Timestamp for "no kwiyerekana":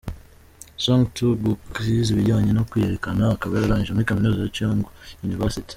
2.53-3.23